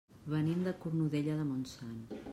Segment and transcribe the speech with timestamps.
[0.33, 1.97] Venim de Cornudella de Montsant.